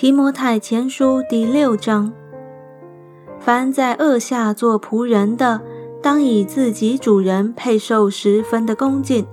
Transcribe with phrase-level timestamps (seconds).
[0.00, 2.12] 提摩太前书第六章：
[3.40, 5.60] 凡在恶下做仆人的，
[6.00, 9.26] 当以自己主人配受十分的恭敬，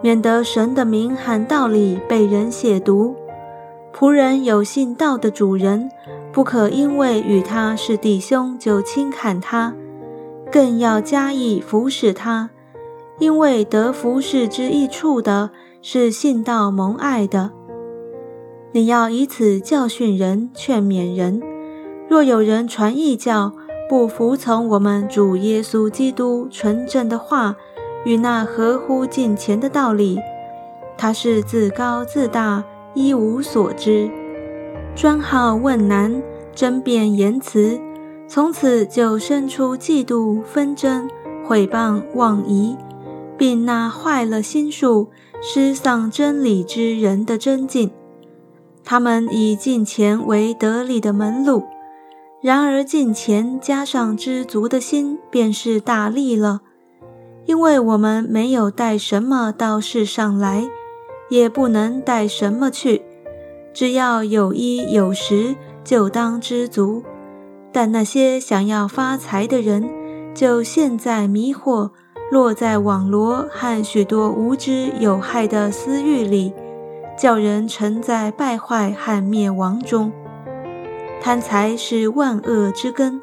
[0.00, 3.14] 免得神的名和道理被人亵渎。
[3.94, 5.90] 仆人有信道的主人，
[6.32, 9.74] 不可因为与他是弟兄就轻看他，
[10.50, 12.48] 更要加以服侍他，
[13.18, 15.50] 因为得服侍之益处的。
[15.82, 17.52] 是信道蒙爱的，
[18.72, 21.42] 你要以此教训人、劝勉人。
[22.08, 23.52] 若有人传异教，
[23.88, 27.56] 不服从我们主耶稣基督纯正的话
[28.04, 30.18] 与那合乎敬虔的道理，
[30.96, 32.62] 他是自高自大，
[32.94, 34.08] 一无所知，
[34.94, 36.22] 专好问难，
[36.54, 37.80] 争辩言辞，
[38.28, 41.10] 从此就生出嫉妒、纷争、
[41.44, 42.76] 毁谤、妄疑，
[43.36, 45.08] 并那坏了心术。
[45.42, 47.90] 失丧真理之人的真境，
[48.90, 51.62] 他们以进钱为得力的门路。
[52.40, 56.62] 然而进钱加上知足的心，便是大利了。
[57.46, 60.68] 因为我们没有带什么到世上来，
[61.28, 63.02] 也不能带什么去，
[63.72, 65.54] 只要有衣有食，
[65.84, 67.04] 就当知足。
[67.70, 69.88] 但那些想要发财的人，
[70.34, 71.90] 就陷在迷惑。
[72.32, 76.52] 落在网罗和许多无知有害的私欲里，
[77.20, 80.10] 叫人沉在败坏和灭亡中。
[81.20, 83.20] 贪财是万恶之根。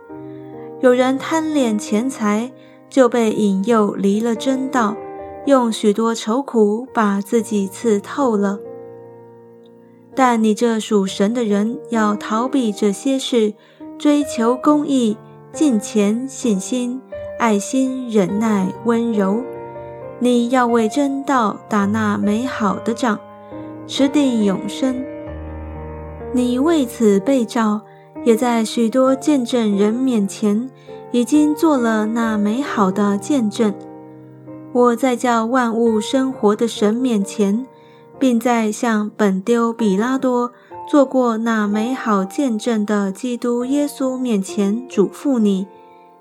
[0.82, 2.52] 有人贪恋钱财，
[2.92, 4.96] 就被引诱离了真道，
[5.48, 8.60] 用许多愁苦把自己刺透了。
[10.14, 13.56] 但你这属神的人，要逃避这些事，
[13.98, 15.18] 追求公义、
[15.52, 17.02] 敬虔、信心。
[17.40, 19.42] 爱心、忍耐、温柔，
[20.20, 23.20] 你要为真道打那美好的仗，
[23.88, 25.04] 持定永生。
[26.34, 27.82] 你为此被召，
[28.26, 30.70] 也在许多见证人面前
[31.12, 33.74] 已经做了那美好的见证。
[34.74, 37.66] 我在叫万物生活的神面前，
[38.20, 40.52] 并在向本丢比拉多
[40.88, 45.66] 做过那美好见证的基督耶稣面前嘱咐你。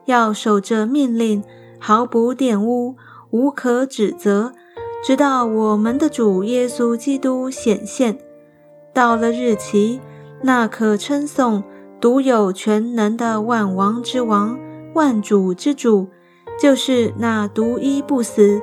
[0.05, 1.43] 要守着命令，
[1.81, 2.95] 毫不玷污，
[3.31, 4.53] 无可指责，
[5.07, 8.19] 直到我们的主耶稣基督显现。
[8.93, 10.01] 到了日期，
[10.43, 11.63] 那可称颂、
[12.01, 14.59] 独有全能的万王之王、
[14.95, 16.09] 万主之主，
[16.61, 18.61] 就是那独一不死、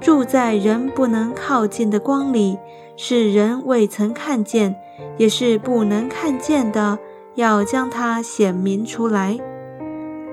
[0.00, 2.56] 住在人不能靠近的光里，
[2.96, 4.74] 是人未曾看见，
[5.18, 6.98] 也是不能看见的，
[7.34, 9.38] 要将它显明出来。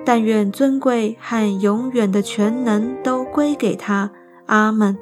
[0.05, 4.11] 但愿尊贵和永远的全能都归给他。
[4.45, 4.97] 阿门。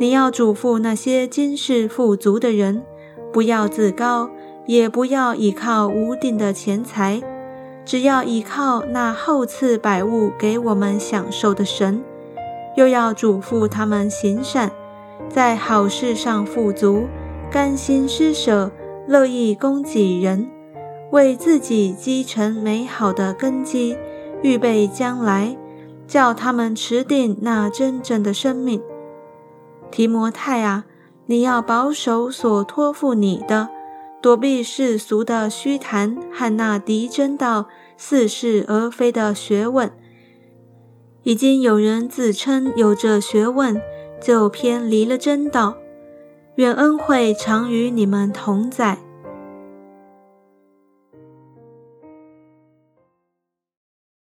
[0.00, 2.82] 你要嘱咐那些今世富足的人，
[3.30, 4.30] 不要自高，
[4.64, 7.20] 也不要依靠无定的钱财，
[7.84, 12.02] 只要依靠那厚赐百物给我们享受的神。
[12.78, 14.72] 又要嘱咐他们行善，
[15.28, 17.02] 在好事上富足，
[17.52, 18.70] 甘心施舍，
[19.06, 20.48] 乐意供给人。
[21.10, 23.98] 为自己积成美好的根基，
[24.40, 25.58] 预备将来，
[26.08, 28.80] 叫他们持定那真正的生命。
[29.90, 30.84] 提摩太啊，
[31.26, 33.68] 你要保守所托付你的，
[34.22, 39.90] 躲避世俗的虚谈和那敌真道似是而非的学问。
[41.22, 43.80] 已经有人自称有这学问，
[44.22, 45.76] 就偏离了真道。
[46.56, 48.98] 愿恩惠常与你们同在。